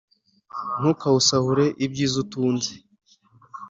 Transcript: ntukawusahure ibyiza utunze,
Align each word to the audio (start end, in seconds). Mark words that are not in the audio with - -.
ntukawusahure 0.77 1.65
ibyiza 1.85 2.15
utunze, 2.23 2.73